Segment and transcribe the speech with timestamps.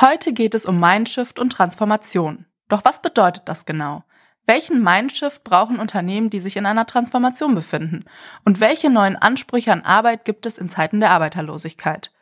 [0.00, 2.46] Heute geht es um Mindshift und Transformation.
[2.68, 4.02] Doch was bedeutet das genau?
[4.46, 8.06] Welchen Mindshift brauchen Unternehmen, die sich in einer Transformation befinden?
[8.42, 12.12] Und welche neuen Ansprüche an Arbeit gibt es in Zeiten der Arbeiterlosigkeit?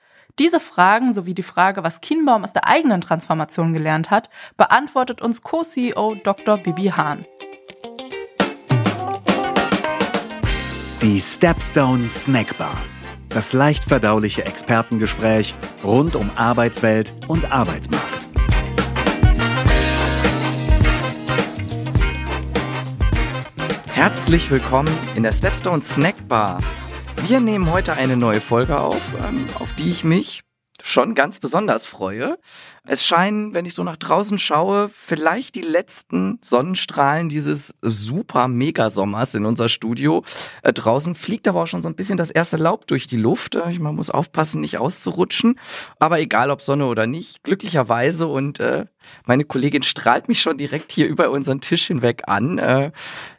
[0.41, 5.43] Diese Fragen sowie die Frage, was Kienbaum aus der eigenen Transformation gelernt hat, beantwortet uns
[5.43, 6.59] Co-CEO Dr.
[6.59, 7.25] Bibi Hahn.
[11.01, 12.77] Die Stepstone Snackbar.
[13.29, 15.55] Das leicht verdauliche Expertengespräch
[15.85, 18.27] rund um Arbeitswelt und Arbeitsmarkt.
[23.87, 26.61] Herzlich willkommen in der Stepstone Snackbar.
[27.27, 30.43] Wir nehmen heute eine neue Folge auf, ähm, auf die ich mich
[30.83, 32.39] schon ganz besonders freue.
[32.85, 39.35] Es scheinen, wenn ich so nach draußen schaue, vielleicht die letzten Sonnenstrahlen dieses super Megasommers
[39.35, 40.25] in unser Studio.
[40.63, 43.57] Äh, draußen fliegt aber auch schon so ein bisschen das erste Laub durch die Luft.
[43.57, 45.61] Äh, man muss aufpassen, nicht auszurutschen.
[45.99, 48.87] Aber egal ob Sonne oder nicht, glücklicherweise und äh,
[49.27, 52.59] meine Kollegin strahlt mich schon direkt hier über unseren Tisch hinweg an.
[52.59, 52.93] Äh,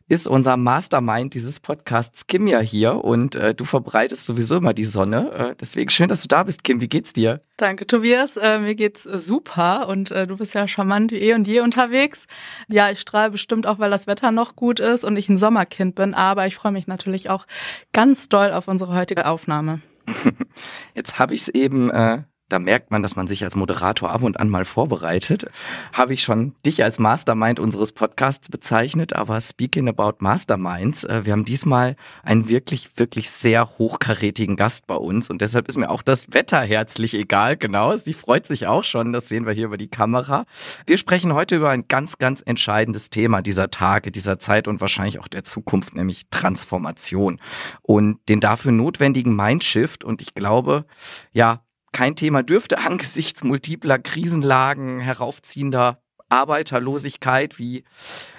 [0.09, 4.83] ist unser Mastermind dieses Podcasts Kim ja hier und äh, du verbreitest sowieso immer die
[4.83, 5.31] Sonne.
[5.31, 6.81] Äh, deswegen schön, dass du da bist, Kim.
[6.81, 7.41] Wie geht's dir?
[7.57, 8.35] Danke, Tobias.
[8.35, 11.61] Äh, mir geht's äh, super und äh, du bist ja charmant wie eh und je
[11.61, 12.25] unterwegs.
[12.67, 15.93] Ja, ich strahle bestimmt auch, weil das Wetter noch gut ist und ich ein Sommerkind
[15.93, 17.45] bin, aber ich freue mich natürlich auch
[17.93, 19.81] ganz doll auf unsere heutige Aufnahme.
[20.95, 24.23] Jetzt habe ich es eben äh, da merkt man, dass man sich als Moderator ab
[24.23, 25.45] und an mal vorbereitet.
[25.93, 31.33] Habe ich schon dich als Mastermind unseres Podcasts bezeichnet, aber speaking about Masterminds, äh, wir
[31.33, 36.01] haben diesmal einen wirklich, wirklich sehr hochkarätigen Gast bei uns und deshalb ist mir auch
[36.01, 37.55] das Wetter herzlich egal.
[37.55, 40.45] Genau, sie freut sich auch schon, das sehen wir hier über die Kamera.
[40.85, 45.19] Wir sprechen heute über ein ganz, ganz entscheidendes Thema dieser Tage, dieser Zeit und wahrscheinlich
[45.19, 47.39] auch der Zukunft, nämlich Transformation
[47.83, 50.85] und den dafür notwendigen Mindshift und ich glaube,
[51.31, 57.83] ja, kein Thema dürfte angesichts multipler Krisenlagen, heraufziehender Arbeiterlosigkeit, wie,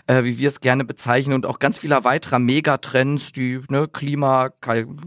[0.07, 4.51] äh, wie wir es gerne bezeichnen, und auch ganz vieler weiterer Megatrends, die ne, Klima,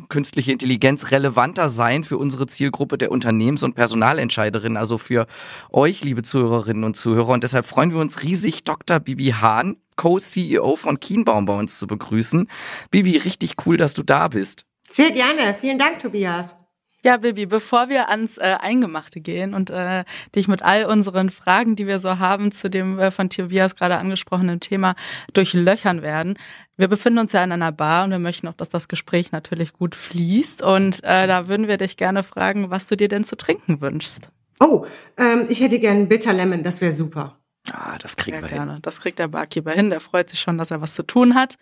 [0.09, 5.27] künstliche Intelligenz relevanter sein für unsere Zielgruppe der Unternehmens- und Personalentscheiderinnen, also für
[5.71, 7.29] euch, liebe Zuhörerinnen und Zuhörer.
[7.29, 8.99] Und deshalb freuen wir uns riesig, Dr.
[8.99, 12.49] Bibi Hahn, Co-CEO von Kienbaum bei uns zu begrüßen.
[12.91, 14.65] Bibi, richtig cool, dass du da bist.
[14.89, 15.55] Sehr gerne.
[15.59, 16.62] Vielen Dank, Tobias.
[17.05, 20.05] Ja, Bibi, bevor wir ans äh, Eingemachte gehen und äh,
[20.35, 23.97] dich mit all unseren Fragen, die wir so haben, zu dem äh, von Tobias gerade
[23.97, 24.95] angesprochenen Thema
[25.33, 26.39] durchlöchern werden.
[26.77, 29.73] Wir befinden uns ja in einer Bar und wir möchten auch, dass das Gespräch natürlich
[29.73, 30.61] gut fließt.
[30.61, 34.29] Und äh, da würden wir dich gerne fragen, was du dir denn zu trinken wünschst.
[34.61, 34.85] Oh,
[35.17, 37.37] ähm, ich hätte gerne Bitter Lemon, das wäre super.
[37.71, 38.73] Ah, das kriegen Sehr wir gerne.
[38.73, 38.81] hin.
[38.81, 39.89] Das kriegt der Barkeeper hin.
[39.89, 41.57] Der freut sich schon, dass er was zu tun hat.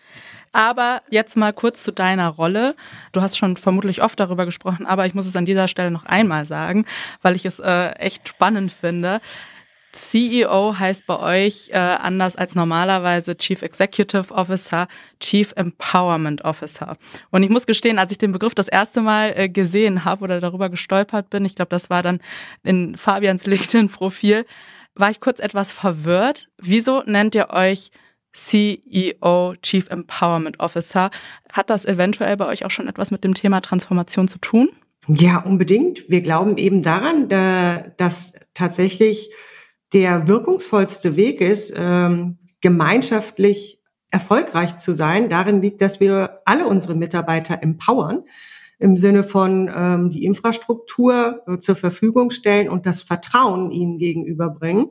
[0.51, 2.75] Aber jetzt mal kurz zu deiner Rolle.
[3.11, 6.05] Du hast schon vermutlich oft darüber gesprochen, aber ich muss es an dieser Stelle noch
[6.05, 6.85] einmal sagen,
[7.21, 9.21] weil ich es äh, echt spannend finde.
[9.91, 14.87] CEO heißt bei euch äh, anders als normalerweise Chief Executive Officer,
[15.19, 16.97] Chief Empowerment Officer.
[17.29, 20.39] Und ich muss gestehen, als ich den Begriff das erste Mal äh, gesehen habe oder
[20.39, 22.21] darüber gestolpert bin, ich glaube, das war dann
[22.63, 24.45] in Fabians LinkedIn-Profil,
[24.95, 26.49] war ich kurz etwas verwirrt.
[26.57, 27.91] Wieso nennt ihr euch
[28.33, 31.11] CEO, Chief Empowerment Officer?
[31.51, 34.69] Hat das eventuell bei euch auch schon etwas mit dem Thema Transformation zu tun?
[35.07, 36.09] Ja, unbedingt.
[36.09, 39.31] Wir glauben eben daran, dass tatsächlich
[39.93, 43.81] der wirkungsvollste Weg ist, ähm, gemeinschaftlich
[44.11, 45.29] erfolgreich zu sein.
[45.29, 48.23] Darin liegt, dass wir alle unsere Mitarbeiter empowern
[48.81, 54.87] im Sinne von ähm, die Infrastruktur äh, zur Verfügung stellen und das Vertrauen ihnen gegenüberbringen,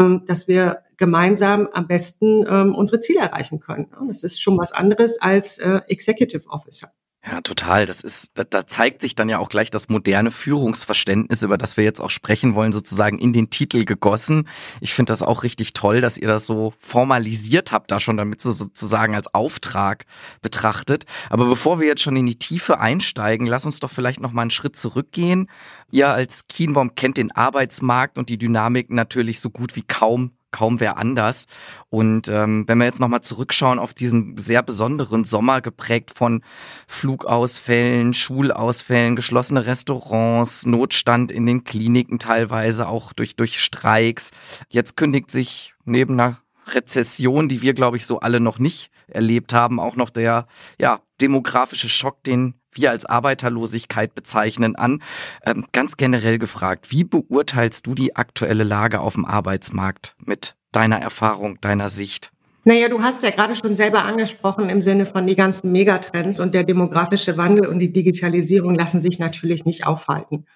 [0.00, 3.88] ähm, dass wir gemeinsam am besten ähm, unsere Ziele erreichen können.
[4.08, 6.92] Das ist schon was anderes als äh, Executive Officer.
[7.28, 7.86] Ja, total.
[7.86, 11.76] Das ist, da, da zeigt sich dann ja auch gleich das moderne Führungsverständnis, über das
[11.76, 14.46] wir jetzt auch sprechen wollen, sozusagen in den Titel gegossen.
[14.80, 18.42] Ich finde das auch richtig toll, dass ihr das so formalisiert habt, da schon damit
[18.42, 20.06] so sozusagen als Auftrag
[20.40, 21.04] betrachtet.
[21.28, 24.42] Aber bevor wir jetzt schon in die Tiefe einsteigen, lass uns doch vielleicht noch mal
[24.42, 25.50] einen Schritt zurückgehen.
[25.90, 30.80] Ihr als Kienbaum kennt den Arbeitsmarkt und die Dynamik natürlich so gut wie kaum kaum
[30.80, 31.46] wer anders.
[31.90, 36.42] Und ähm, wenn wir jetzt nochmal zurückschauen auf diesen sehr besonderen Sommer, geprägt von
[36.88, 44.30] Flugausfällen, Schulausfällen, geschlossene Restaurants, Notstand in den Kliniken teilweise, auch durch, durch Streiks.
[44.68, 46.38] Jetzt kündigt sich neben einer
[46.68, 50.46] Rezession, die wir, glaube ich, so alle noch nicht erlebt haben, auch noch der
[50.78, 55.02] ja, demografische Schock, den wir als Arbeiterlosigkeit bezeichnen, an.
[55.44, 60.98] Ähm, ganz generell gefragt, wie beurteilst du die aktuelle Lage auf dem Arbeitsmarkt mit deiner
[60.98, 62.32] Erfahrung, deiner Sicht?
[62.64, 66.52] Naja, du hast ja gerade schon selber angesprochen im Sinne von die ganzen Megatrends und
[66.52, 70.46] der demografische Wandel und die Digitalisierung lassen sich natürlich nicht aufhalten.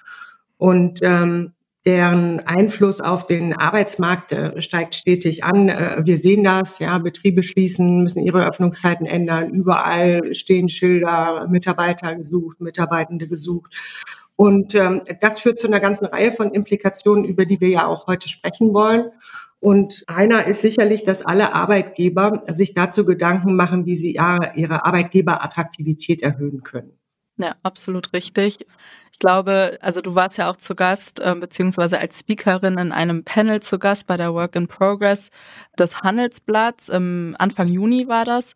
[0.58, 1.52] Und ähm,
[1.90, 5.69] deren Einfluss auf den Arbeitsmarkt äh, steigt stetig an.
[5.69, 9.50] Äh, wir sehen das, ja, Betriebe schließen, müssen ihre Öffnungszeiten ändern.
[9.50, 13.75] Überall stehen Schilder, Mitarbeiter gesucht, Mitarbeitende gesucht.
[14.37, 18.06] Und ähm, das führt zu einer ganzen Reihe von Implikationen, über die wir ja auch
[18.06, 19.06] heute sprechen wollen.
[19.58, 26.22] Und einer ist sicherlich, dass alle Arbeitgeber sich dazu Gedanken machen, wie sie ihre Arbeitgeberattraktivität
[26.22, 27.00] erhöhen können.
[27.40, 28.58] Ja, absolut richtig.
[29.12, 33.25] Ich glaube, also du warst ja auch zu Gast, äh, beziehungsweise als Speakerin in einem
[33.25, 35.31] Panel zu Gast bei der Work in Progress
[35.78, 36.90] des Handelsblatts.
[36.90, 38.54] Im Anfang Juni war das.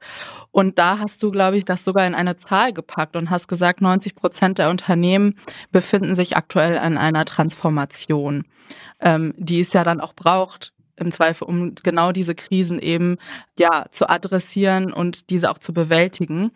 [0.50, 3.80] Und da hast du, glaube ich, das sogar in eine Zahl gepackt und hast gesagt,
[3.80, 5.38] 90 Prozent der Unternehmen
[5.72, 8.44] befinden sich aktuell in einer Transformation,
[9.00, 13.18] ähm, die es ja dann auch braucht, im Zweifel, um genau diese Krisen eben
[13.58, 16.52] ja zu adressieren und diese auch zu bewältigen.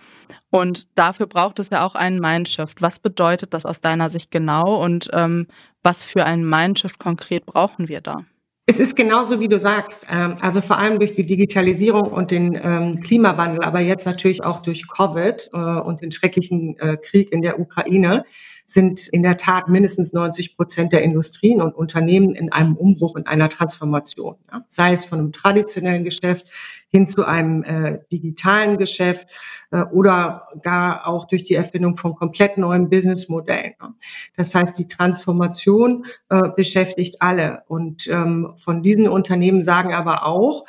[0.50, 2.81] Und dafür braucht es ja auch einen Mindshift.
[2.82, 5.46] Was bedeutet das aus deiner Sicht genau und ähm,
[5.82, 8.25] was für einen Mindshift konkret brauchen wir da?
[8.70, 10.06] Es ist genauso, wie du sagst.
[10.11, 14.61] Ähm, also vor allem durch die Digitalisierung und den ähm, Klimawandel, aber jetzt natürlich auch
[14.61, 18.25] durch Covid äh, und den schrecklichen äh, Krieg in der Ukraine
[18.67, 23.26] sind in der Tat mindestens 90 Prozent der Industrien und Unternehmen in einem Umbruch, in
[23.26, 24.37] einer Transformation.
[24.69, 26.47] Sei es von einem traditionellen Geschäft
[26.90, 29.26] hin zu einem äh, digitalen Geschäft
[29.70, 33.75] äh, oder gar auch durch die Erfindung von komplett neuen Businessmodellen.
[33.81, 33.94] Ja?
[34.37, 37.62] Das heißt, die Transformation äh, beschäftigt alle.
[37.69, 40.64] Und ähm, von diesen Unternehmen sagen aber auch,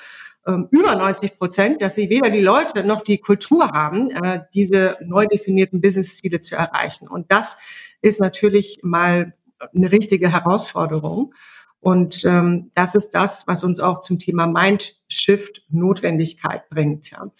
[0.47, 4.97] ähm, über 90 Prozent, dass sie weder die Leute noch die Kultur haben, äh, diese
[5.01, 7.07] neu definierten Businessziele zu erreichen.
[7.07, 7.57] Und das
[8.01, 9.33] ist natürlich mal
[9.75, 11.33] eine richtige Herausforderung.
[11.81, 17.09] Und ähm, das ist das, was uns auch zum Thema Mindshift Notwendigkeit bringt.
[17.09, 17.31] Ja.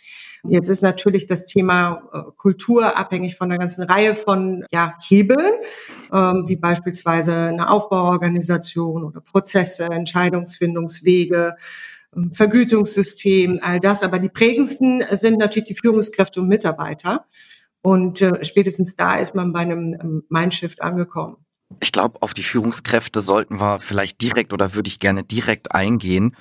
[0.44, 5.56] Jetzt ist natürlich das Thema äh, Kultur abhängig von einer ganzen Reihe von ja, Hebeln,
[6.14, 11.56] ähm, wie beispielsweise eine Aufbauorganisation oder Prozesse, Entscheidungsfindungswege,
[12.16, 14.04] ähm, Vergütungssystem, all das.
[14.04, 17.26] Aber die prägendsten sind natürlich die Führungskräfte und Mitarbeiter.
[17.82, 21.38] Und äh, spätestens da ist man bei einem ähm, Mindshift angekommen.
[21.82, 26.36] Ich glaube, auf die Führungskräfte sollten wir vielleicht direkt oder würde ich gerne direkt eingehen.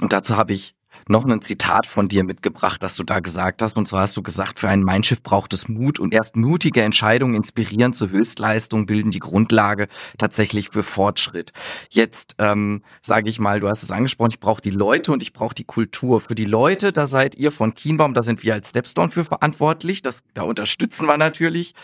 [0.00, 0.74] Und dazu habe ich
[1.08, 3.76] noch ein Zitat von dir mitgebracht, das du da gesagt hast.
[3.76, 7.34] Und zwar hast du gesagt, für ein Mindshift braucht es Mut und erst mutige Entscheidungen
[7.34, 9.88] inspirieren zur Höchstleistung, bilden die Grundlage
[10.18, 11.52] tatsächlich für Fortschritt.
[11.90, 15.32] Jetzt ähm, sage ich mal, du hast es angesprochen, ich brauche die Leute und ich
[15.32, 16.20] brauche die Kultur.
[16.20, 20.02] Für die Leute, da seid ihr von Kienbaum, da sind wir als Stepstone für verantwortlich.
[20.02, 21.74] Das, da unterstützen wir natürlich.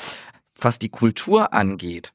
[0.62, 2.12] Was die Kultur angeht,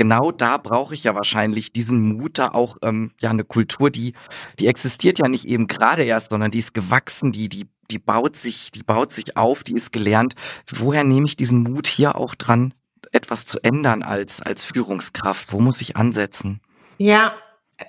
[0.00, 4.14] genau da brauche ich ja wahrscheinlich diesen Mut, da auch ähm, ja eine Kultur, die
[4.58, 8.34] die existiert ja nicht eben gerade erst, sondern die ist gewachsen, die die die baut
[8.34, 10.36] sich, die baut sich auf, die ist gelernt.
[10.74, 12.72] Woher nehme ich diesen Mut hier auch dran,
[13.12, 15.52] etwas zu ändern als als Führungskraft?
[15.52, 16.62] Wo muss ich ansetzen?
[16.96, 17.34] Ja,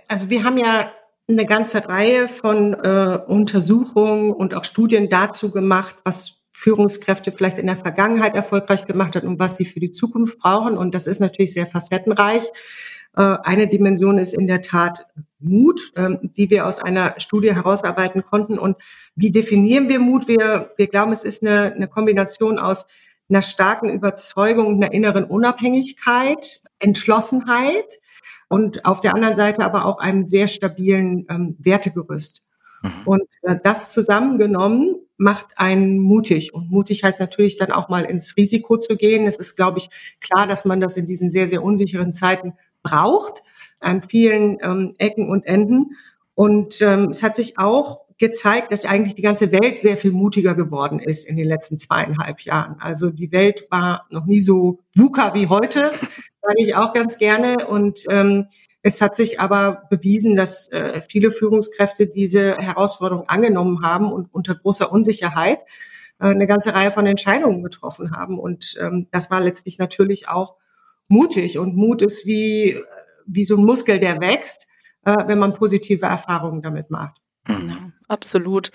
[0.10, 0.92] also wir haben ja
[1.30, 7.66] eine ganze Reihe von äh, Untersuchungen und auch Studien dazu gemacht, was Führungskräfte vielleicht in
[7.66, 10.78] der Vergangenheit erfolgreich gemacht hat und was sie für die Zukunft brauchen.
[10.78, 12.44] Und das ist natürlich sehr facettenreich.
[13.16, 15.08] Äh, eine Dimension ist in der Tat
[15.40, 18.60] Mut, ähm, die wir aus einer Studie herausarbeiten konnten.
[18.60, 18.78] Und
[19.16, 20.28] wie definieren wir Mut?
[20.28, 22.86] Wir, wir glauben, es ist eine, eine Kombination aus
[23.28, 28.00] einer starken Überzeugung einer inneren Unabhängigkeit, Entschlossenheit
[28.50, 32.45] und auf der anderen Seite aber auch einem sehr stabilen ähm, Wertegerüst.
[32.83, 32.92] Mhm.
[33.06, 36.51] Und äh, das zusammengenommen macht einen mutig.
[36.54, 39.28] Und mutig heißt natürlich dann auch mal ins Risiko zu gehen.
[39.28, 43.44] Es ist, glaube ich, klar, dass man das in diesen sehr, sehr unsicheren Zeiten braucht,
[43.80, 45.95] an vielen ähm, Ecken und Enden.
[46.33, 50.56] Und ähm, es hat sich auch gezeigt, dass eigentlich die ganze Welt sehr viel mutiger
[50.56, 52.78] geworden ist in den letzten zweieinhalb Jahren.
[52.80, 55.92] Also die Welt war noch nie so VUCA wie heute,
[56.42, 57.68] sage ich auch ganz gerne.
[57.68, 58.48] Und ähm,
[58.81, 64.56] es hat sich aber bewiesen, dass äh, viele Führungskräfte diese Herausforderung angenommen haben und unter
[64.56, 65.60] großer Unsicherheit
[66.19, 68.40] äh, eine ganze Reihe von Entscheidungen getroffen haben.
[68.40, 70.56] Und ähm, das war letztlich natürlich auch
[71.07, 71.60] mutig.
[71.60, 72.81] Und Mut ist wie,
[73.26, 74.68] wie so ein Muskel, der wächst,
[75.06, 77.21] äh, wenn man positive Erfahrungen damit macht.
[77.48, 78.71] Ja, absolut.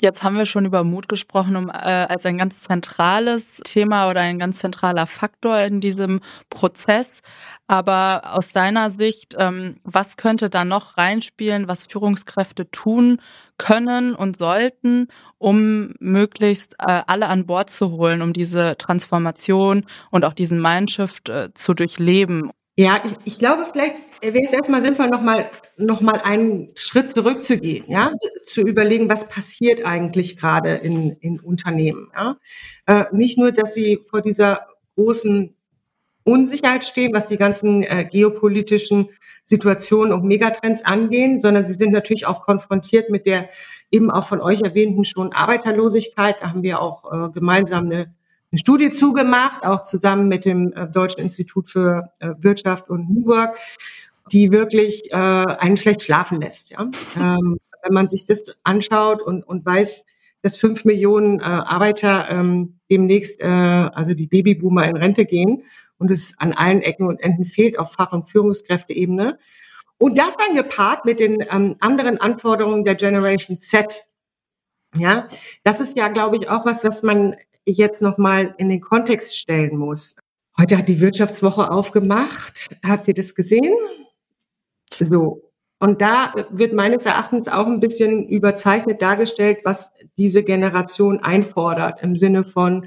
[0.00, 4.20] Jetzt haben wir schon über Mut gesprochen, um, äh, als ein ganz zentrales Thema oder
[4.20, 7.20] ein ganz zentraler Faktor in diesem Prozess.
[7.66, 13.20] Aber aus deiner Sicht, ähm, was könnte da noch reinspielen, was Führungskräfte tun
[13.58, 20.24] können und sollten, um möglichst äh, alle an Bord zu holen, um diese Transformation und
[20.24, 22.50] auch diesen Mindshift äh, zu durchleben?
[22.80, 27.84] Ja, ich, ich glaube, vielleicht wäre es erstmal sinnvoll, nochmal noch mal einen Schritt zurückzugehen,
[27.88, 28.10] ja,
[28.46, 32.10] zu überlegen, was passiert eigentlich gerade in, in Unternehmen.
[32.14, 32.38] Ja?
[32.86, 35.54] Äh, nicht nur, dass sie vor dieser großen
[36.24, 39.10] Unsicherheit stehen, was die ganzen äh, geopolitischen
[39.42, 43.50] Situationen und Megatrends angehen, sondern sie sind natürlich auch konfrontiert mit der
[43.90, 46.36] eben auch von euch erwähnten schon Arbeiterlosigkeit.
[46.40, 48.14] Da haben wir auch äh, gemeinsam eine,
[48.52, 53.26] eine Studie zugemacht, auch zusammen mit dem äh, Deutschen Institut für äh, Wirtschaft und New
[53.26, 53.56] Work,
[54.32, 56.70] die wirklich äh, einen schlecht schlafen lässt.
[56.70, 56.90] Ja?
[57.16, 60.04] Ähm, wenn man sich das anschaut und, und weiß,
[60.42, 65.64] dass fünf Millionen äh, Arbeiter ähm, demnächst, äh, also die Babyboomer, in Rente gehen
[65.98, 69.38] und es an allen Ecken und Enden fehlt auf Fach- und Führungskräfteebene.
[69.98, 74.06] Und das dann gepaart mit den ähm, anderen Anforderungen der Generation Z.
[74.96, 75.28] Ja,
[75.62, 79.76] das ist ja, glaube ich, auch was, was man jetzt nochmal in den Kontext stellen
[79.76, 80.16] muss.
[80.58, 82.68] Heute hat die Wirtschaftswoche aufgemacht.
[82.84, 83.74] Habt ihr das gesehen?
[84.98, 85.42] So.
[85.78, 92.16] Und da wird meines Erachtens auch ein bisschen überzeichnet dargestellt, was diese Generation einfordert im
[92.16, 92.86] Sinne von,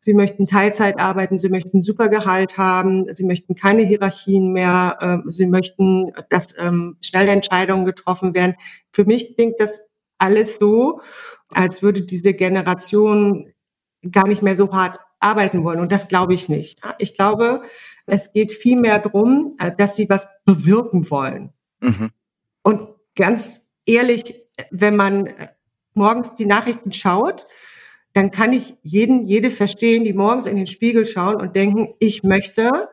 [0.00, 4.96] Sie möchten Teilzeit arbeiten, sie möchten super Gehalt haben, sie möchten keine Hierarchien mehr,
[5.26, 8.54] äh, sie möchten, dass ähm, schnell Entscheidungen getroffen werden.
[8.92, 9.80] Für mich klingt das
[10.18, 11.00] alles so,
[11.50, 13.52] als würde diese Generation
[14.10, 15.80] gar nicht mehr so hart arbeiten wollen.
[15.80, 16.80] Und das glaube ich nicht.
[16.98, 17.62] Ich glaube,
[18.06, 21.52] es geht viel mehr darum, äh, dass sie was bewirken wollen.
[21.80, 22.10] Mhm.
[22.62, 24.34] Und ganz ehrlich,
[24.70, 25.28] wenn man
[25.94, 27.46] morgens die Nachrichten schaut,
[28.12, 32.22] dann kann ich jeden, jede verstehen, die morgens in den Spiegel schauen und denken, ich
[32.22, 32.88] möchte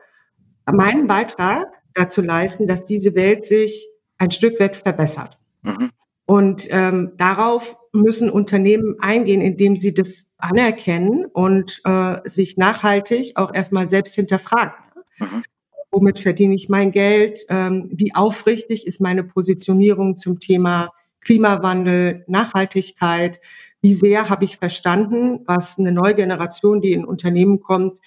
[0.70, 5.38] meinen Beitrag dazu leisten, dass diese Welt sich ein Stück weit verbessert.
[5.62, 5.90] Mhm.
[6.26, 13.54] Und ähm, darauf müssen Unternehmen eingehen, indem sie das anerkennen und äh, sich nachhaltig auch
[13.54, 14.74] erstmal selbst hinterfragen.
[15.18, 15.44] Mhm.
[15.90, 17.46] Womit verdiene ich mein Geld?
[17.48, 20.90] Ähm, wie aufrichtig ist meine Positionierung zum Thema
[21.20, 23.40] Klimawandel, Nachhaltigkeit?
[23.86, 28.00] wie sehr habe ich verstanden, was eine neue Generation, die in Unternehmen kommt,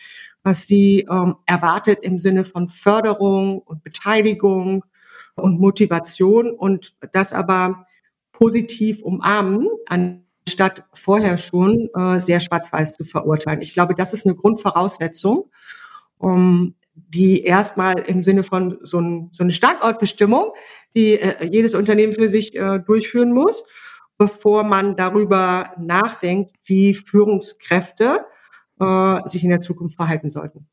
[0.43, 4.83] was sie ähm, erwartet im Sinne von Förderung und Beteiligung
[5.35, 7.87] und Motivation und das aber
[8.39, 13.61] positiv umarmen, anstatt vorher schon äh, sehr schwarz-weiß zu verurteilen.
[13.61, 15.51] Ich glaube, das ist eine Grundvoraussetzung,
[16.17, 20.53] um die erstmal im Sinne von so, ein, so eine Standortbestimmung,
[20.95, 23.65] die äh, jedes Unternehmen für sich äh, durchführen muss
[24.19, 28.25] bevor man darüber nachdenkt, wie Führungskräfte
[28.79, 30.67] äh, sich in der Zukunft verhalten sollten.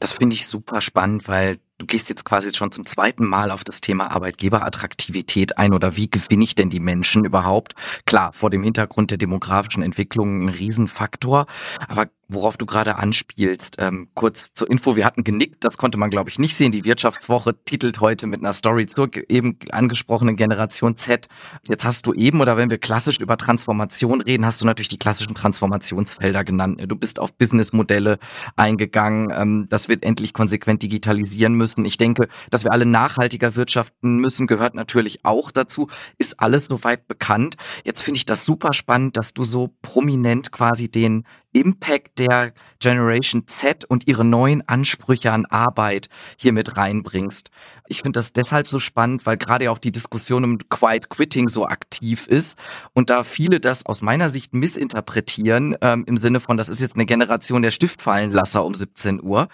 [0.00, 3.64] Das finde ich super spannend, weil du gehst jetzt quasi schon zum zweiten Mal auf
[3.64, 7.74] das Thema Arbeitgeberattraktivität ein oder wie gewinne ich denn die Menschen überhaupt?
[8.06, 11.46] Klar, vor dem Hintergrund der demografischen Entwicklung ein Riesenfaktor,
[11.88, 13.76] aber worauf du gerade anspielst.
[13.78, 16.72] Ähm, kurz zur Info, wir hatten genickt, das konnte man glaube ich nicht sehen.
[16.72, 21.28] Die Wirtschaftswoche titelt heute mit einer Story zur eben angesprochenen Generation Z.
[21.68, 24.98] Jetzt hast du eben, oder wenn wir klassisch über Transformation reden, hast du natürlich die
[24.98, 26.82] klassischen Transformationsfelder genannt.
[26.86, 28.18] Du bist auf Businessmodelle
[28.56, 31.84] eingegangen, ähm, das wird endlich konsequent digitalisieren müssen.
[31.84, 35.88] Ich denke, dass wir alle nachhaltiger wirtschaften müssen, gehört natürlich auch dazu,
[36.18, 37.56] ist alles soweit bekannt.
[37.84, 43.46] Jetzt finde ich das super spannend, dass du so prominent quasi den Impact der Generation
[43.46, 47.50] Z und ihre neuen Ansprüche an Arbeit hier mit reinbringst.
[47.86, 51.66] Ich finde das deshalb so spannend, weil gerade auch die Diskussion um Quiet Quitting so
[51.66, 52.58] aktiv ist
[52.94, 56.94] und da viele das aus meiner Sicht missinterpretieren ähm, im Sinne von, das ist jetzt
[56.94, 59.48] eine Generation der Stiftfallenlasser um 17 Uhr.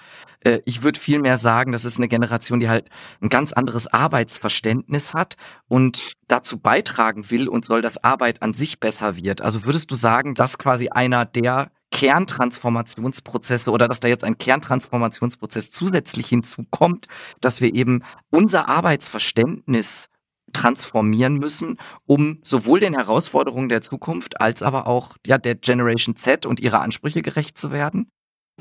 [0.45, 2.88] Äh, ich würde vielmehr sagen, das ist eine Generation, die halt
[3.21, 5.37] ein ganz anderes Arbeitsverständnis hat
[5.67, 9.40] und dazu beitragen will und soll, dass Arbeit an sich besser wird.
[9.40, 15.71] Also würdest du sagen, dass quasi einer der Kerntransformationsprozesse oder dass da jetzt ein Kerntransformationsprozess
[15.71, 17.09] zusätzlich hinzukommt,
[17.40, 20.09] dass wir eben unser Arbeitsverständnis
[20.52, 21.76] transformieren müssen,
[22.07, 26.78] um sowohl den Herausforderungen der Zukunft als aber auch ja der Generation Z und ihre
[26.78, 28.09] Ansprüche gerecht zu werden?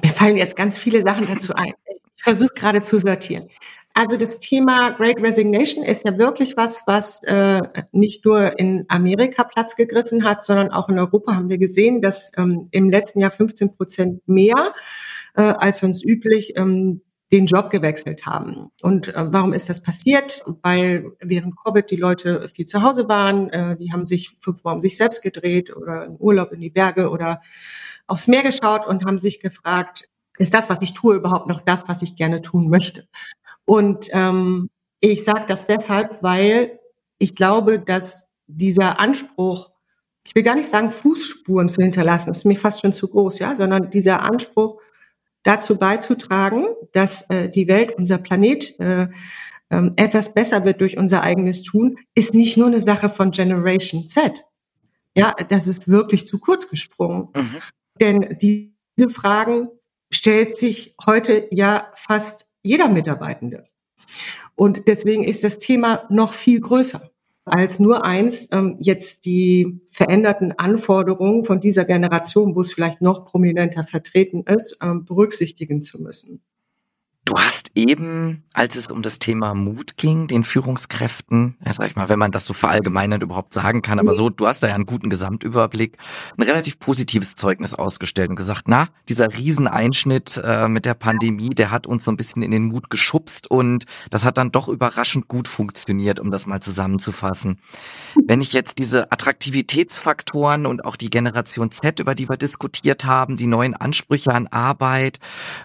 [0.02, 1.74] Mir fallen jetzt ganz viele Sachen dazu ein.
[2.16, 3.50] Ich versuche gerade zu sortieren.
[4.00, 7.60] Also das Thema Great Resignation ist ja wirklich was, was äh,
[7.92, 12.32] nicht nur in Amerika Platz gegriffen hat, sondern auch in Europa haben wir gesehen, dass
[12.38, 14.76] ähm, im letzten Jahr 15 Prozent mehr
[15.34, 17.02] äh, als sonst üblich ähm,
[17.32, 18.70] den Job gewechselt haben.
[18.84, 20.46] Und äh, warum ist das passiert?
[20.62, 24.80] Weil während Covid die Leute viel zu Hause waren, äh, die haben sich fünfmal um
[24.80, 27.42] sich selbst gedreht oder im Urlaub in die Berge oder
[28.06, 31.88] aufs Meer geschaut und haben sich gefragt, ist das, was ich tue, überhaupt noch das,
[31.88, 33.08] was ich gerne tun möchte?
[33.68, 34.70] Und ähm,
[35.02, 36.80] ich sage das deshalb, weil
[37.20, 39.72] ich glaube, dass dieser Anspruch,
[40.26, 43.56] ich will gar nicht sagen, Fußspuren zu hinterlassen, ist mir fast schon zu groß, ja,
[43.56, 44.80] sondern dieser Anspruch,
[45.44, 49.08] dazu beizutragen, dass äh, die Welt, unser Planet, äh,
[49.70, 54.10] äh, etwas besser wird durch unser eigenes Tun, ist nicht nur eine Sache von Generation
[54.10, 54.44] Z.
[55.16, 57.30] Ja, das ist wirklich zu kurz gesprungen.
[57.36, 57.58] Mhm.
[58.00, 59.70] Denn diese Fragen
[60.12, 63.66] stellt sich heute ja fast jeder Mitarbeitende.
[64.56, 67.12] Und deswegen ist das Thema noch viel größer
[67.48, 73.26] als nur eins, ähm, jetzt die veränderten Anforderungen von dieser Generation, wo es vielleicht noch
[73.26, 76.42] prominenter vertreten ist, ähm, berücksichtigen zu müssen.
[77.28, 81.98] Du hast eben, als es um das Thema Mut ging, den Führungskräften, ja, sag ich
[81.98, 84.76] mal, wenn man das so verallgemeinert überhaupt sagen kann, aber so, du hast da ja
[84.76, 85.98] einen guten Gesamtüberblick,
[86.38, 91.70] ein relativ positives Zeugnis ausgestellt und gesagt, na, dieser Rieseneinschnitt äh, mit der Pandemie, der
[91.70, 95.28] hat uns so ein bisschen in den Mut geschubst und das hat dann doch überraschend
[95.28, 97.60] gut funktioniert, um das mal zusammenzufassen.
[98.26, 103.36] Wenn ich jetzt diese Attraktivitätsfaktoren und auch die Generation Z, über die wir diskutiert haben,
[103.36, 105.20] die neuen Ansprüche an Arbeit,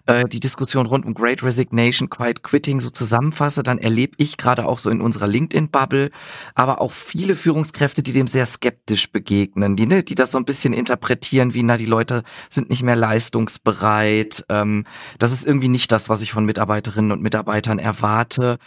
[0.07, 4.64] äh, die Diskussion rund um Great Resignation, Quiet Quitting so zusammenfasse, dann erlebe ich gerade
[4.66, 6.11] auch so in unserer LinkedIn-Bubble,
[6.54, 10.47] aber auch viele Führungskräfte, die dem sehr skeptisch begegnen, die, ne, die das so ein
[10.47, 14.47] bisschen interpretieren wie, na, die Leute sind nicht mehr leistungsbereit.
[14.49, 14.87] Ähm,
[15.18, 18.59] das ist irgendwie nicht das, was ich von Mitarbeiterinnen und Mitarbeitern erwarte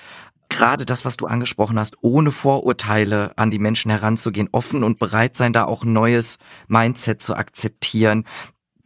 [0.47, 5.35] gerade das, was du angesprochen hast, ohne Vorurteile an die Menschen heranzugehen, offen und bereit
[5.35, 6.37] sein, da auch ein neues
[6.67, 8.25] Mindset zu akzeptieren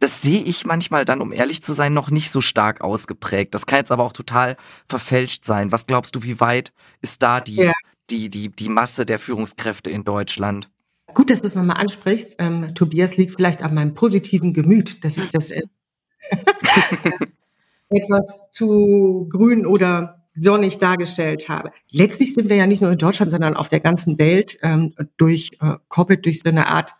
[0.00, 3.54] das sehe ich manchmal dann, um ehrlich zu sein, noch nicht so stark ausgeprägt.
[3.54, 4.56] Das kann jetzt aber auch total
[4.88, 5.72] verfälscht sein.
[5.72, 7.72] Was glaubst du, wie weit ist da die, ja.
[8.08, 10.70] die, die, die Masse der Führungskräfte in Deutschland?
[11.12, 12.36] Gut, dass du es nochmal ansprichst.
[12.38, 15.50] Ähm, Tobias liegt vielleicht an meinem positiven Gemüt, dass ich das
[17.90, 21.72] etwas zu grün oder sonnig dargestellt habe.
[21.90, 25.50] Letztlich sind wir ja nicht nur in Deutschland, sondern auf der ganzen Welt ähm, durch
[25.60, 26.94] äh, Covid, durch so eine Art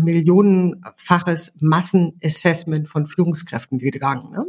[0.00, 4.30] millionenfaches Massenassessment von Führungskräften gegangen.
[4.32, 4.46] Ne?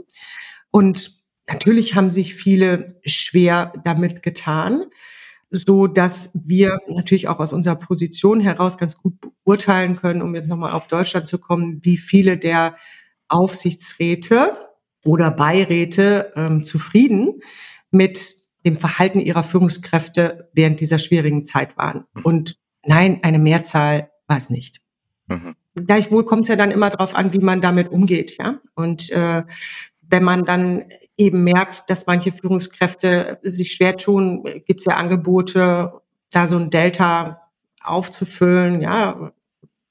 [0.71, 1.13] Und
[1.47, 4.83] natürlich haben sich viele schwer damit getan,
[5.49, 9.13] so dass wir natürlich auch aus unserer Position heraus ganz gut
[9.43, 12.75] beurteilen können, um jetzt nochmal auf Deutschland zu kommen, wie viele der
[13.29, 14.57] Aufsichtsräte
[15.05, 17.41] oder Beiräte ähm, zufrieden
[17.91, 18.35] mit
[18.65, 22.05] dem Verhalten ihrer Führungskräfte während dieser schwierigen Zeit waren.
[22.23, 24.81] Und nein, eine Mehrzahl war es nicht.
[25.27, 25.55] Mhm.
[25.75, 28.59] Gleichwohl kommt es ja dann immer darauf an, wie man damit umgeht, ja.
[28.75, 29.43] Und äh,
[30.01, 30.85] wenn man dann
[31.17, 35.93] eben merkt, dass manche Führungskräfte sich schwer tun, gibt es ja Angebote,
[36.31, 37.41] da so ein Delta
[37.81, 38.81] aufzufüllen.
[38.81, 39.31] Ja,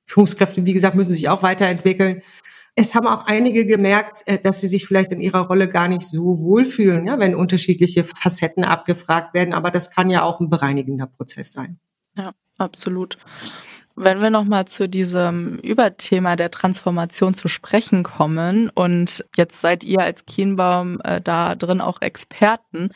[0.04, 2.22] Führungskräfte, wie gesagt, müssen sich auch weiterentwickeln.
[2.76, 6.02] Es haben auch einige gemerkt, äh, dass sie sich vielleicht in ihrer Rolle gar nicht
[6.02, 9.54] so wohlfühlen, ja, wenn unterschiedliche Facetten abgefragt werden.
[9.54, 11.78] Aber das kann ja auch ein bereinigender Prozess sein.
[12.16, 13.18] Ja, absolut.
[13.98, 20.00] Wenn wir nochmal zu diesem Überthema der Transformation zu sprechen kommen und jetzt seid ihr
[20.00, 22.90] als Kienbaum äh, da drin auch Experten,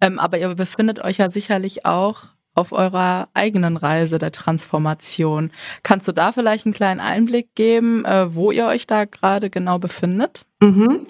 [0.00, 5.52] ähm, aber ihr befindet euch ja sicherlich auch auf eurer eigenen Reise der Transformation.
[5.84, 9.78] Kannst du da vielleicht einen kleinen Einblick geben, äh, wo ihr euch da gerade genau
[9.78, 10.44] befindet?
[10.60, 11.06] Mhm.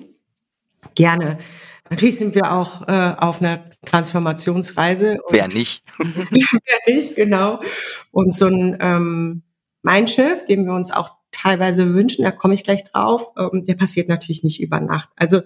[0.95, 1.39] Gerne.
[1.89, 5.19] Natürlich sind wir auch äh, auf einer Transformationsreise.
[5.31, 5.85] Wer nicht?
[5.99, 7.61] Wer nicht, genau.
[8.11, 9.43] Und so ein ähm,
[9.83, 14.09] Mindshift, den wir uns auch teilweise wünschen, da komme ich gleich drauf, ähm, der passiert
[14.09, 15.09] natürlich nicht über Nacht.
[15.17, 15.43] Also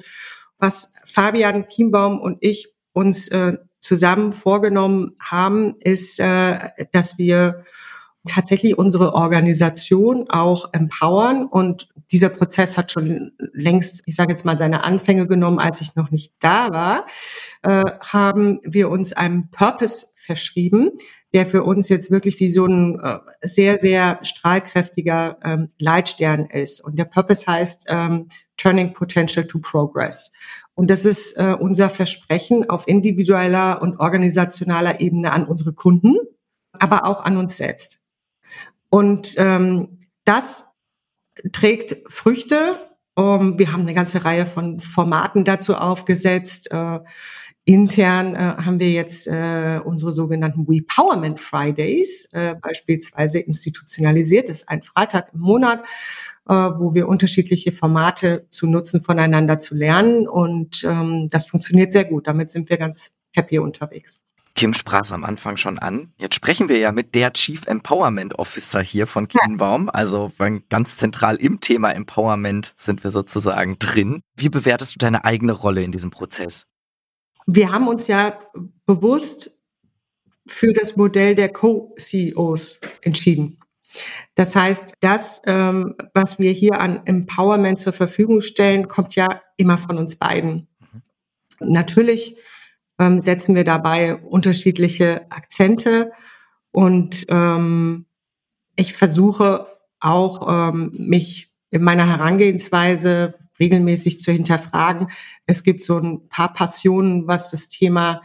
[0.59, 7.65] was Fabian Kienbaum und ich uns äh, zusammen vorgenommen haben, ist, äh, dass wir
[8.27, 11.47] tatsächlich unsere Organisation auch empowern.
[11.47, 15.95] Und dieser Prozess hat schon längst, ich sage jetzt mal, seine Anfänge genommen, als ich
[15.95, 17.07] noch nicht da war,
[17.63, 20.91] äh, haben wir uns einem Purpose verschrieben,
[21.35, 26.81] der für uns jetzt wirklich wie so ein äh, sehr, sehr strahlkräftiger ähm, Leitstern ist.
[26.81, 30.31] Und der Purpose heißt ähm, Turning Potential to Progress.
[30.75, 36.17] Und das ist äh, unser Versprechen auf individueller und organisationaler Ebene an unsere Kunden,
[36.73, 38.04] aber auch an uns selbst.
[38.95, 40.67] Und ähm, das
[41.51, 42.79] trägt Früchte.
[43.17, 46.71] Um, wir haben eine ganze Reihe von Formaten dazu aufgesetzt.
[46.71, 47.01] Äh,
[47.65, 54.49] intern äh, haben wir jetzt äh, unsere sogenannten Wepowerment Fridays äh, beispielsweise institutionalisiert.
[54.49, 55.83] Das ist ein Freitag im Monat,
[56.49, 60.29] äh, wo wir unterschiedliche Formate zu nutzen, voneinander zu lernen.
[60.29, 62.29] Und ähm, das funktioniert sehr gut.
[62.29, 64.25] Damit sind wir ganz happy unterwegs.
[64.55, 66.13] Kim sprach es am Anfang schon an.
[66.17, 69.91] Jetzt sprechen wir ja mit der Chief Empowerment Officer hier von Kienbaum.
[69.91, 70.31] Also
[70.69, 74.23] ganz zentral im Thema Empowerment sind wir sozusagen drin.
[74.37, 76.67] Wie bewertest du deine eigene Rolle in diesem Prozess?
[77.47, 78.39] Wir haben uns ja
[78.87, 79.59] bewusst
[80.47, 83.59] für das Modell der Co-CEOs entschieden.
[84.35, 89.79] Das heißt, das, ähm, was wir hier an Empowerment zur Verfügung stellen, kommt ja immer
[89.79, 90.69] von uns beiden.
[90.81, 91.03] Mhm.
[91.61, 92.37] Natürlich
[92.99, 96.13] ähm, setzen wir dabei unterschiedliche Akzente
[96.71, 98.07] und ähm,
[98.77, 99.67] ich versuche
[100.01, 105.09] auch ähm, mich in meiner Herangehensweise regelmäßig zu hinterfragen.
[105.47, 108.23] Es gibt so ein paar Passionen, was das Thema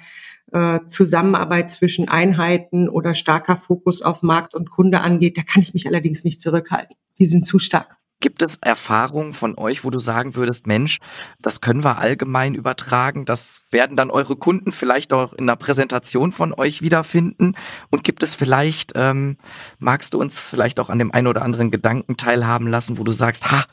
[0.52, 5.38] äh, Zusammenarbeit zwischen Einheiten oder starker Fokus auf Markt und Kunde angeht.
[5.38, 6.96] Da kann ich mich allerdings nicht zurückhalten.
[7.20, 7.99] Die sind zu stark.
[8.22, 11.00] Gibt es Erfahrungen von euch, wo du sagen würdest, Mensch,
[11.42, 16.34] das können wir allgemein übertragen, das werden dann eure Kunden vielleicht auch in der Präsentation
[16.34, 17.56] von euch wiederfinden?
[17.90, 19.38] Und gibt es vielleicht, ähm,
[19.78, 23.14] magst du uns vielleicht auch an dem einen oder anderen Gedanken teilhaben lassen, wo du
[23.14, 23.64] sagst, ha,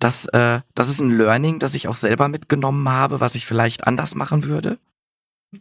[0.00, 3.86] das, äh, das ist ein Learning, das ich auch selber mitgenommen habe, was ich vielleicht
[3.86, 4.78] anders machen würde?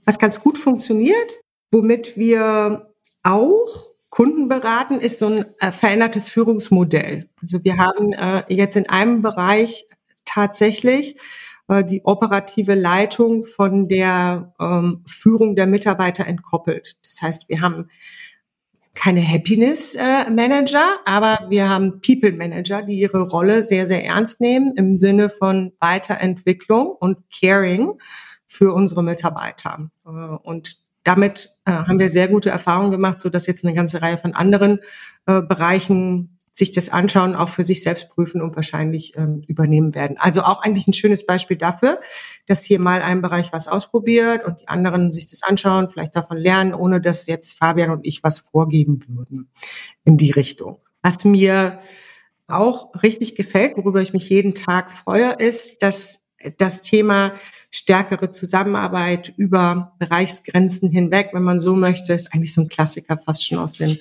[0.06, 7.30] Was ganz gut funktioniert, womit wir auch Kunden beraten, ist so ein äh, verändertes Führungsmodell.
[7.42, 9.86] Also wir haben äh, jetzt in einem Bereich
[10.26, 11.18] tatsächlich
[11.70, 16.98] äh, die operative Leitung von der ähm, Führung der Mitarbeiter entkoppelt.
[17.02, 17.90] Das heißt, wir haben
[18.94, 24.42] keine Happiness äh, Manager, aber wir haben People Manager, die ihre Rolle sehr, sehr ernst
[24.42, 27.94] nehmen im Sinne von Weiterentwicklung und Caring
[28.46, 29.90] für unsere Mitarbeiter.
[30.06, 34.02] Äh, und damit äh, haben wir sehr gute Erfahrungen gemacht, so dass jetzt eine ganze
[34.02, 34.80] Reihe von anderen
[35.26, 40.18] äh, Bereichen sich das anschauen, auch für sich selbst prüfen und wahrscheinlich ähm, übernehmen werden.
[40.20, 42.00] Also auch eigentlich ein schönes Beispiel dafür,
[42.46, 46.38] dass hier mal ein Bereich was ausprobiert und die anderen sich das anschauen, vielleicht davon
[46.38, 49.50] lernen, ohne dass jetzt Fabian und ich was vorgeben würden
[50.04, 50.80] in die Richtung.
[51.02, 51.80] Was mir
[52.48, 56.22] auch richtig gefällt, worüber ich mich jeden Tag freue, ist, dass
[56.58, 57.34] das Thema
[57.72, 63.46] stärkere Zusammenarbeit über Bereichsgrenzen hinweg, wenn man so möchte, ist eigentlich so ein Klassiker fast
[63.46, 63.98] schon aus den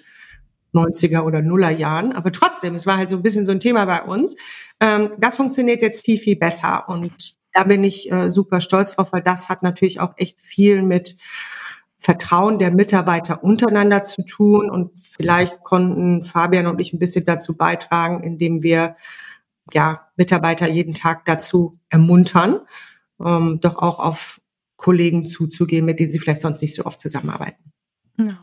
[0.75, 2.13] 90er oder Nuller Jahren.
[2.13, 4.37] Aber trotzdem, es war halt so ein bisschen so ein Thema bei uns.
[4.81, 6.89] Ähm, das funktioniert jetzt viel, viel besser.
[6.89, 10.83] Und da bin ich äh, super stolz drauf, weil das hat natürlich auch echt viel
[10.83, 11.17] mit
[11.99, 14.69] Vertrauen der Mitarbeiter untereinander zu tun.
[14.69, 18.97] Und vielleicht konnten Fabian und ich ein bisschen dazu beitragen, indem wir
[19.73, 22.61] ja, Mitarbeiter jeden Tag dazu ermuntern,
[23.25, 24.41] ähm, doch auch auf
[24.77, 27.73] Kollegen zuzugehen, mit denen sie vielleicht sonst nicht so oft zusammenarbeiten.
[28.17, 28.39] Ja.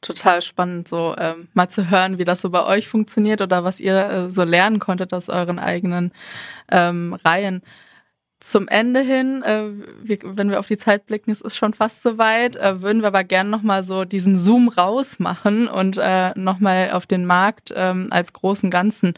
[0.00, 3.80] Total spannend, so ähm, mal zu hören, wie das so bei euch funktioniert oder was
[3.80, 6.12] ihr äh, so lernen konntet aus euren eigenen
[6.70, 7.62] ähm, Reihen
[8.40, 9.64] zum Ende hin, äh,
[10.00, 13.08] wir, wenn wir auf die Zeit blicken, es ist schon fast soweit, äh, würden wir
[13.08, 18.32] aber gerne nochmal so diesen Zoom rausmachen und äh, nochmal auf den Markt ähm, als
[18.32, 19.14] großen Ganzen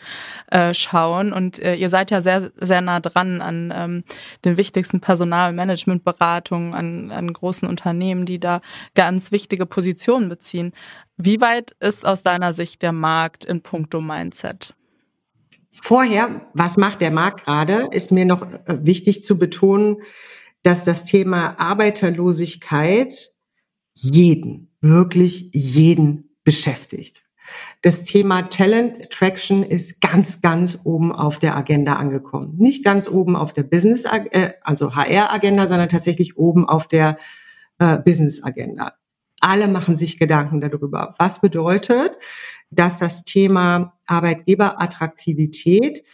[0.51, 1.35] äh, schauen.
[1.35, 4.05] Und äh, ihr seid ja sehr, sehr nah dran an ähm,
[4.45, 8.63] den wichtigsten Personalmanagementberatungen, an, an großen Unternehmen, die da
[8.95, 10.73] ganz wichtige Positionen beziehen.
[11.19, 14.75] Wie weit ist aus deiner Sicht der Markt in puncto Mindset?
[15.83, 19.97] Vorher, was macht der Markt gerade, ist mir noch äh, wichtig zu betonen,
[20.63, 23.33] dass das Thema Arbeiterlosigkeit
[23.95, 27.23] jeden, wirklich jeden beschäftigt.
[27.83, 32.55] Das Thema Talent Attraction ist ganz, ganz oben auf der Agenda angekommen.
[32.59, 37.19] Nicht ganz oben auf der Business, äh, also HR-Agenda, sondern tatsächlich oben auf der
[37.79, 38.95] äh, Business-Agenda.
[39.41, 41.15] Alle machen sich Gedanken darüber.
[41.19, 42.13] Was bedeutet,
[42.71, 46.05] dass das Thema Arbeitgeberattraktivität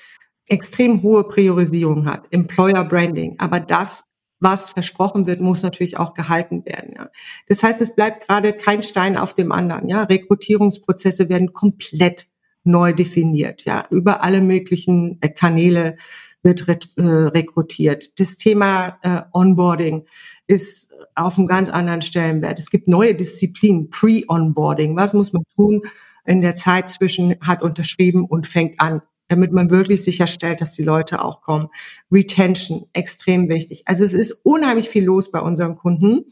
[0.49, 3.35] extrem hohe Priorisierung hat, Employer Branding.
[3.39, 4.05] Aber das,
[4.39, 6.95] was versprochen wird, muss natürlich auch gehalten werden.
[6.95, 7.11] Ja.
[7.49, 9.89] Das heißt, es bleibt gerade kein Stein auf dem anderen.
[9.89, 10.05] Ja.
[10.05, 12.29] Rekrutierungsprozesse werden komplett
[12.63, 13.65] neu definiert.
[13.65, 13.87] Ja.
[13.91, 15.97] Über alle möglichen Kanäle
[16.43, 18.21] wird äh, rekrutiert.
[18.21, 20.07] Das Thema äh, Onboarding
[20.47, 22.59] ist auf einem ganz anderen Stellenwert.
[22.59, 24.97] Es gibt neue Disziplinen, Pre-Onboarding.
[24.97, 25.83] Was muss man tun,
[26.27, 30.85] in der Zeit zwischen hat unterschrieben und fängt an, damit man wirklich sicherstellt, dass die
[30.85, 31.69] Leute auch kommen.
[32.11, 33.83] Retention, extrem wichtig.
[33.87, 36.27] Also es ist unheimlich viel los bei unseren Kunden,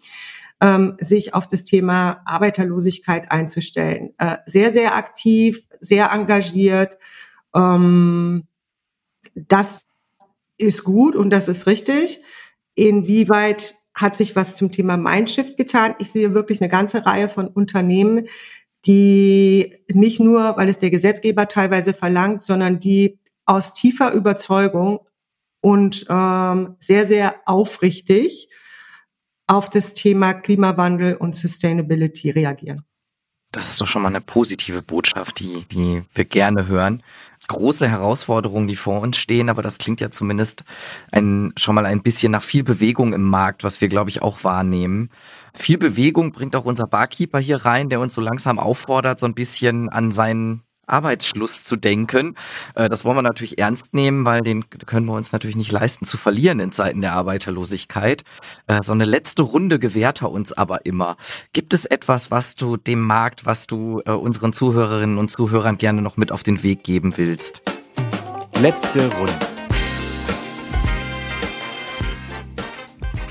[0.60, 4.10] ähm, sich auf das Thema Arbeiterlosigkeit einzustellen.
[4.18, 6.98] Äh, sehr, sehr aktiv, sehr engagiert.
[7.54, 8.44] Ähm,
[9.34, 9.84] das
[10.56, 12.22] ist gut und das ist richtig.
[12.74, 15.94] Inwieweit hat sich was zum Thema Mindshift getan?
[15.98, 18.26] Ich sehe wirklich eine ganze Reihe von Unternehmen,
[18.86, 25.00] die nicht nur, weil es der Gesetzgeber teilweise verlangt, sondern die aus tiefer Überzeugung
[25.60, 28.48] und ähm, sehr, sehr aufrichtig
[29.46, 32.84] auf das Thema Klimawandel und Sustainability reagieren.
[33.52, 37.02] Das ist doch schon mal eine positive Botschaft, die, die wir gerne hören
[37.48, 40.64] große Herausforderungen, die vor uns stehen, aber das klingt ja zumindest
[41.12, 44.44] ein, schon mal ein bisschen nach viel Bewegung im Markt, was wir, glaube ich, auch
[44.44, 45.10] wahrnehmen.
[45.54, 49.34] Viel Bewegung bringt auch unser Barkeeper hier rein, der uns so langsam auffordert, so ein
[49.34, 52.36] bisschen an seinen Arbeitsschluss zu denken.
[52.74, 56.04] Äh, das wollen wir natürlich ernst nehmen, weil den können wir uns natürlich nicht leisten
[56.04, 58.24] zu verlieren in Zeiten der Arbeiterlosigkeit.
[58.66, 61.16] Äh, so eine letzte Runde gewährt er uns aber immer.
[61.52, 66.02] Gibt es etwas, was du dem Markt, was du äh, unseren Zuhörerinnen und Zuhörern gerne
[66.02, 67.62] noch mit auf den Weg geben willst?
[68.60, 69.32] Letzte Runde.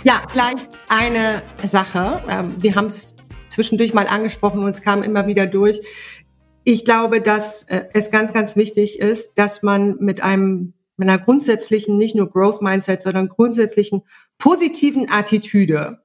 [0.03, 2.21] Ja, vielleicht eine Sache.
[2.29, 3.15] Ähm, wir haben es
[3.47, 5.79] zwischendurch mal angesprochen und es kam immer wieder durch.
[6.63, 11.17] Ich glaube, dass äh, es ganz, ganz wichtig ist, dass man mit einem mit einer
[11.19, 14.03] grundsätzlichen, nicht nur Growth Mindset, sondern grundsätzlichen
[14.37, 16.03] positiven Attitüde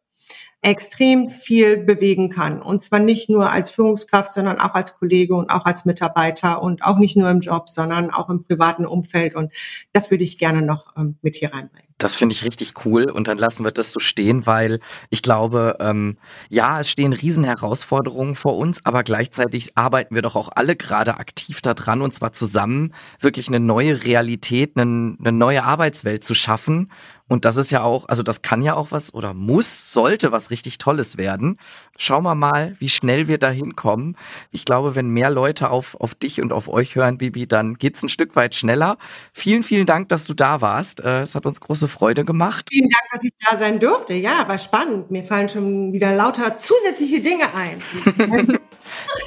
[0.60, 2.60] extrem viel bewegen kann.
[2.62, 6.82] Und zwar nicht nur als Führungskraft, sondern auch als Kollege und auch als Mitarbeiter und
[6.82, 9.34] auch nicht nur im Job, sondern auch im privaten Umfeld.
[9.34, 9.52] Und
[9.92, 11.87] das würde ich gerne noch ähm, mit hier reinbringen.
[11.98, 14.78] Das finde ich richtig cool und dann lassen wir das so stehen, weil
[15.10, 16.16] ich glaube, ähm,
[16.48, 21.60] ja, es stehen Riesenherausforderungen vor uns, aber gleichzeitig arbeiten wir doch auch alle gerade aktiv
[21.60, 26.88] daran und zwar zusammen wirklich eine neue Realität, eine, eine neue Arbeitswelt zu schaffen
[27.28, 30.50] und das ist ja auch, also das kann ja auch was oder muss, sollte was
[30.50, 31.58] richtig Tolles werden.
[31.98, 34.16] Schauen wir mal, wie schnell wir da hinkommen.
[34.50, 38.02] Ich glaube, wenn mehr Leute auf, auf dich und auf euch hören, Bibi, dann geht's
[38.02, 38.96] ein Stück weit schneller.
[39.34, 41.00] Vielen, vielen Dank, dass du da warst.
[41.00, 42.68] Äh, es hat uns große Freude gemacht.
[42.70, 44.14] Vielen Dank, dass ich da sein durfte.
[44.14, 45.10] Ja, war spannend.
[45.10, 47.78] Mir fallen schon wieder lauter zusätzliche Dinge ein.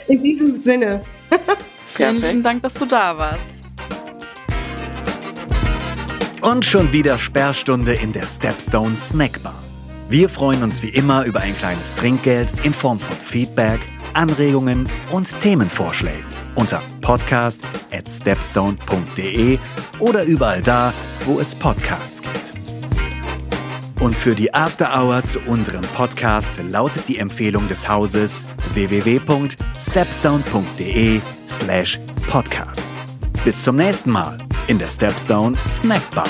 [0.07, 1.03] In diesem Sinne.
[1.87, 3.61] Vielen lieben Dank, dass du da warst.
[6.41, 9.61] Und schon wieder Sperrstunde in der Stepstone Snackbar.
[10.09, 13.79] Wir freuen uns wie immer über ein kleines Trinkgeld in Form von Feedback,
[14.13, 19.57] Anregungen und Themenvorschlägen unter podcast at stepstone.de
[19.99, 20.93] oder überall da,
[21.25, 22.50] wo es Podcasts gibt.
[24.01, 31.99] Und für die After Hour zu unserem Podcast lautet die Empfehlung des Hauses www.stepstone.de slash
[32.27, 32.83] podcast.
[33.45, 36.25] Bis zum nächsten Mal in der Stepstone Snackbar.